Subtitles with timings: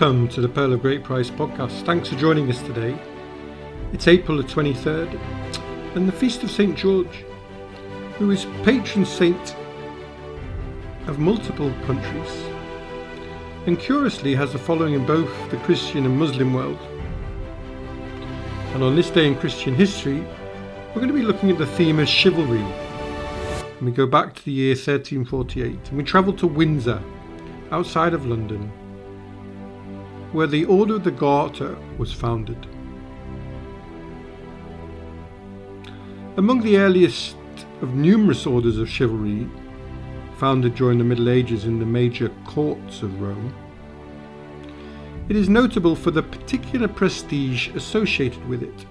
[0.00, 1.84] Welcome to the Pearl of Great Price podcast.
[1.84, 2.96] Thanks for joining us today.
[3.92, 5.18] It's April the 23rd
[5.96, 6.78] and the Feast of St.
[6.78, 7.24] George,
[8.16, 9.56] who is patron saint
[11.08, 12.30] of multiple countries
[13.66, 16.78] and curiously has a following in both the Christian and Muslim world.
[18.74, 21.98] And on this day in Christian history, we're going to be looking at the theme
[21.98, 22.60] of chivalry.
[22.60, 27.02] And we go back to the year 1348 and we travel to Windsor,
[27.72, 28.70] outside of London,
[30.32, 32.66] where the Order of the Garter was founded.
[36.36, 37.36] Among the earliest
[37.80, 39.48] of numerous orders of chivalry
[40.36, 43.54] founded during the Middle Ages in the major courts of Rome,
[45.28, 48.86] it is notable for the particular prestige associated with it,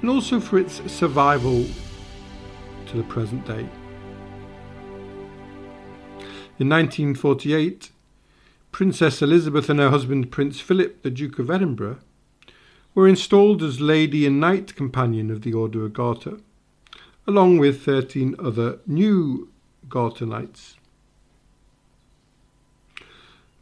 [0.00, 1.64] and also for its survival
[2.86, 3.68] to the present day.
[6.58, 7.90] In 1948,
[8.72, 11.98] Princess Elizabeth and her husband Prince Philip, the Duke of Edinburgh,
[12.94, 16.38] were installed as Lady and Knight Companion of the Order of Garter,
[17.26, 19.50] along with 13 other new
[19.90, 20.76] Garter Knights.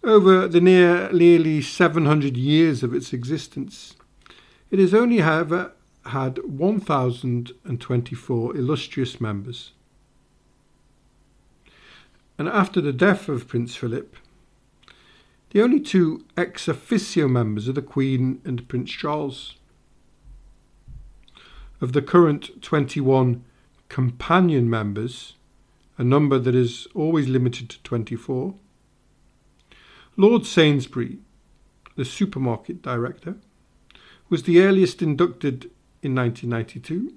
[0.05, 3.97] Over the near, nearly 700 years of its existence,
[4.71, 5.73] it has only, however,
[6.07, 9.73] had 1,024 illustrious members.
[12.39, 14.15] And after the death of Prince Philip,
[15.51, 19.57] the only two ex officio members are the Queen and Prince Charles.
[21.81, 23.45] Of the current 21
[23.89, 25.35] companion members,
[25.99, 28.55] a number that is always limited to 24,
[30.17, 31.19] Lord Sainsbury,
[31.97, 33.37] the supermarket director,
[34.29, 35.65] was the earliest inducted
[36.03, 37.15] in 1992.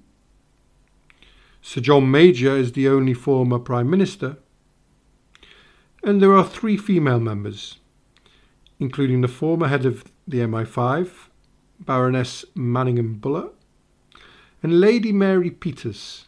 [1.62, 4.38] Sir John Major is the only former Prime Minister.
[6.02, 7.78] And there are three female members
[8.84, 11.08] including the former head of the MI5,
[11.80, 13.48] Baroness Manningham Buller,
[14.62, 16.26] and Lady Mary Peters,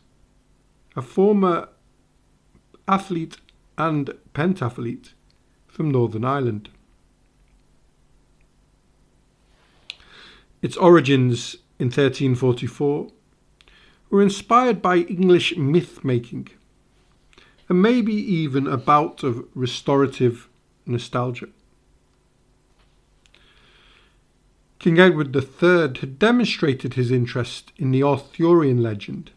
[0.97, 1.69] a former
[2.89, 3.37] athlete
[3.77, 5.13] and pentathlete
[5.67, 6.71] from Northern Ireland.
[10.63, 13.09] Its origins in 1344
[14.09, 16.49] were inspired by English myth making
[17.69, 20.49] and maybe even a bout of restorative
[20.87, 21.49] nostalgia.
[24.79, 29.31] King Edward III had demonstrated his interest in the Arthurian legend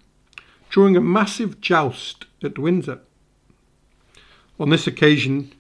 [0.70, 3.00] during a massive joust at Windsor.
[4.60, 5.52] On this occasion,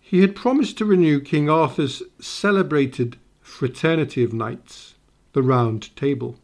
[0.00, 4.94] he had promised to renew King Arthur's celebrated fraternity of knights,
[5.32, 6.38] the Round Table.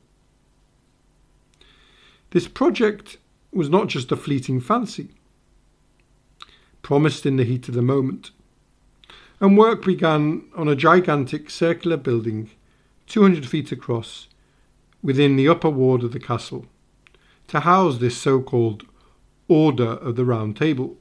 [2.30, 3.16] This project
[3.50, 5.08] was not just a fleeting fancy,
[6.82, 8.30] promised in the heat of the moment,
[9.40, 12.50] and work began on a gigantic circular building
[13.06, 14.28] 200 feet across,
[15.02, 16.66] within the upper ward of the castle,
[17.48, 18.84] to house this so called
[19.48, 20.96] Order of the Round Table.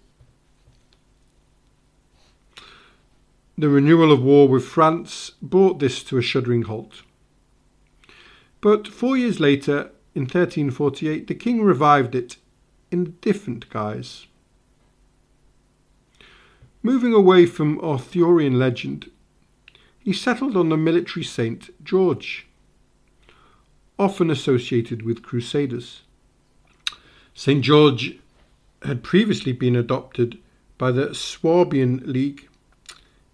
[3.58, 7.04] The renewal of war with France brought this to a shuddering halt.
[8.62, 12.38] But four years later, in 1348, the king revived it
[12.92, 14.28] in a different guise.
[16.84, 19.10] Moving away from Arthurian legend
[20.06, 22.46] he settled on the military saint George,
[23.98, 26.04] often associated with crusaders.
[27.34, 27.64] St.
[27.64, 28.20] George
[28.84, 30.38] had previously been adopted
[30.78, 32.48] by the Swabian League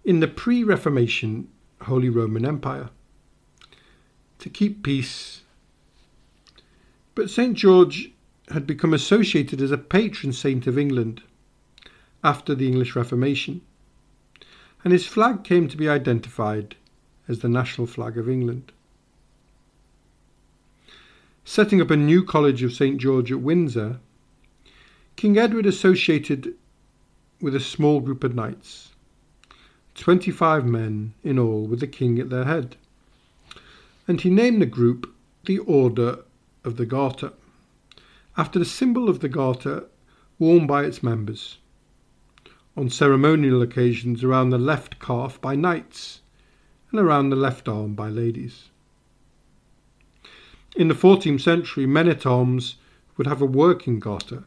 [0.02, 1.46] in the pre Reformation
[1.82, 2.88] Holy Roman Empire
[4.38, 5.42] to keep peace.
[7.14, 7.54] But St.
[7.54, 8.12] George
[8.48, 11.22] had become associated as a patron saint of England
[12.24, 13.60] after the English Reformation
[14.84, 16.74] and his flag came to be identified
[17.28, 18.72] as the national flag of England.
[21.44, 23.98] Setting up a new college of St George at Windsor,
[25.16, 26.54] King Edward associated
[27.40, 28.90] with a small group of knights,
[29.94, 32.76] 25 men in all, with the king at their head,
[34.08, 35.12] and he named the group
[35.44, 36.20] the Order
[36.64, 37.32] of the Garter,
[38.36, 39.84] after the symbol of the Garter
[40.38, 41.58] worn by its members
[42.76, 46.20] on ceremonial occasions around the left calf by knights
[46.90, 48.70] and around the left arm by ladies.
[50.74, 52.76] In the 14th century, men at arms
[53.16, 54.44] would have a working garter,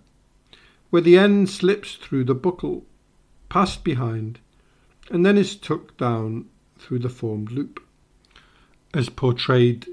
[0.89, 2.85] where the end slips through the buckle,
[3.49, 4.39] passed behind,
[5.11, 6.45] and then is tucked down
[6.79, 7.79] through the formed loop,
[8.93, 9.87] as portrayed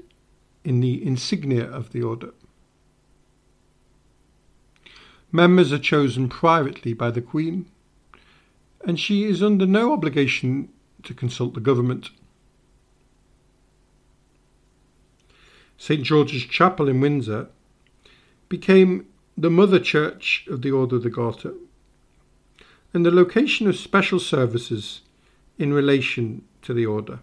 [0.63, 2.31] in the insignia of the order.
[5.31, 7.67] Members are chosen privately by the Queen
[8.85, 10.69] and she is under no obligation
[11.03, 12.09] to consult the government.
[15.77, 17.47] St George's Chapel in Windsor
[18.47, 19.07] became
[19.37, 21.53] the mother church of the Order of the Garter
[22.93, 25.01] and the location of special services
[25.57, 27.19] in relation to the order.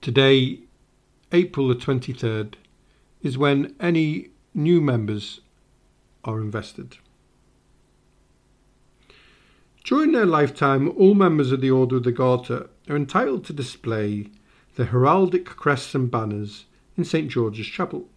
[0.00, 0.60] Today,
[1.32, 2.54] April the 23rd,
[3.22, 5.40] is when any new members
[6.24, 6.98] are invested.
[9.86, 14.26] During their lifetime, all members of the Order of the Garter are entitled to display
[14.74, 16.64] the heraldic crests and banners
[16.96, 18.08] in St George's Chapel.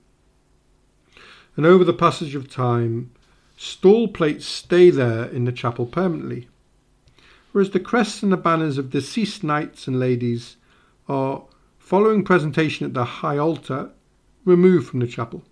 [1.55, 3.11] And over the passage of time,
[3.55, 6.47] stall plates stay there in the chapel permanently,
[7.51, 10.57] whereas the crests and the banners of deceased knights and ladies
[11.07, 11.43] are,
[11.77, 13.91] following presentation at the high altar,
[14.43, 15.43] removed from the chapel.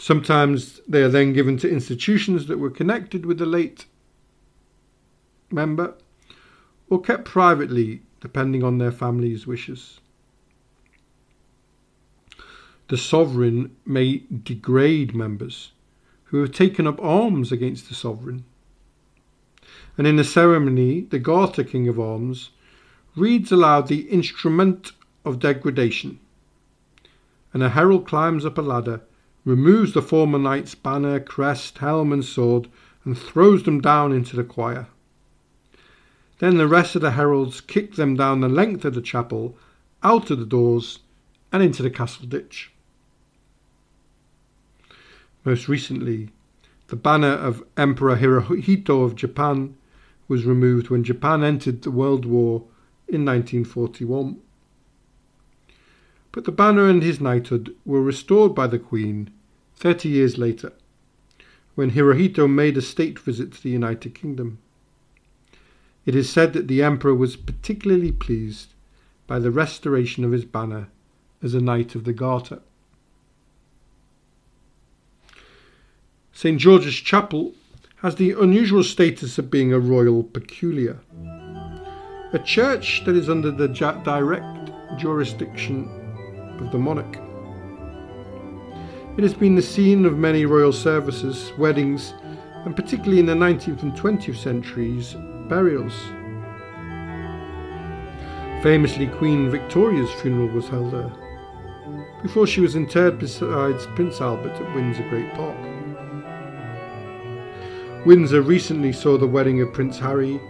[0.00, 3.84] Sometimes they are then given to institutions that were connected with the late
[5.50, 5.92] member
[6.88, 10.00] or kept privately depending on their family's wishes.
[12.88, 15.72] The sovereign may degrade members
[16.24, 18.46] who have taken up arms against the sovereign.
[19.98, 22.52] And in the ceremony, the Garter King of Arms
[23.14, 24.92] reads aloud the instrument
[25.26, 26.20] of degradation,
[27.52, 29.02] and a herald climbs up a ladder,
[29.44, 32.68] removes the former knight's banner, crest, helm, and sword,
[33.04, 34.86] and throws them down into the choir.
[36.38, 39.56] Then the rest of the heralds kick them down the length of the chapel,
[40.02, 41.00] out of the doors,
[41.52, 42.70] and into the castle ditch.
[45.44, 46.30] Most recently,
[46.88, 49.76] the banner of Emperor Hirohito of Japan
[50.28, 52.64] was removed when Japan entered the World War
[53.08, 54.40] in 1941.
[56.32, 59.30] But the banner and his knighthood were restored by the Queen
[59.74, 60.72] 30 years later,
[61.74, 64.58] when Hirohito made a state visit to the United Kingdom.
[66.06, 68.74] It is said that the emperor was particularly pleased
[69.26, 70.88] by the restoration of his banner
[71.42, 72.60] as a Knight of the Garter.
[76.32, 77.54] St George's Chapel
[77.96, 81.00] has the unusual status of being a royal peculiar,
[82.32, 85.99] a church that is under the direct jurisdiction
[86.60, 87.18] of the monarch.
[89.16, 92.14] It has been the scene of many royal services, weddings,
[92.64, 95.14] and particularly in the 19th and 20th centuries,
[95.48, 95.94] burials.
[98.62, 101.12] Famously, Queen Victoria's funeral was held there,
[102.22, 105.56] before she was interred beside Prince Albert at Windsor Great Park.
[108.06, 110.40] Windsor recently saw the wedding of Prince Harry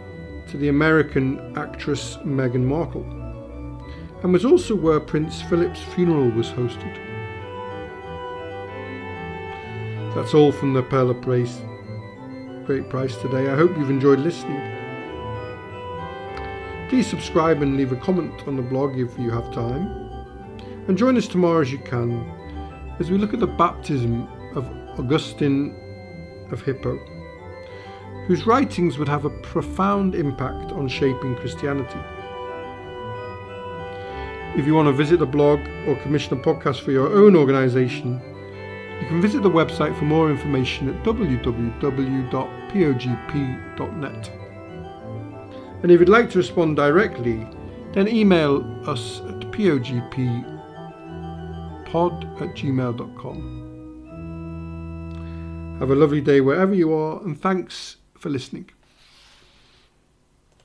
[0.49, 3.05] to the American actress Meghan Markle,
[4.23, 6.95] and was also where Prince Philip's funeral was hosted.
[10.15, 11.61] That's all from the Pearl of Praise.
[12.67, 13.49] Great price today.
[13.49, 14.61] I hope you've enjoyed listening.
[16.89, 19.87] Please subscribe and leave a comment on the blog if you have time.
[20.89, 22.29] And join us tomorrow as you can
[22.99, 24.69] as we look at the baptism of
[24.99, 25.75] Augustine
[26.51, 26.99] of Hippo,
[28.27, 31.99] whose writings would have a profound impact on shaping Christianity.
[34.61, 38.21] If you want to visit the blog or commission a podcast for your own organisation,
[39.01, 41.81] you can visit the website for more information at www.pogp.net.
[45.83, 47.49] And if you'd like to respond directly,
[47.95, 50.13] then email us at pogppod
[52.43, 53.57] at gmail.com.
[55.81, 58.69] Have a lovely day wherever you are, and thanks for listening.